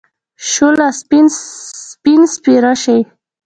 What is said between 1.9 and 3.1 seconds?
سپين سپيره شې.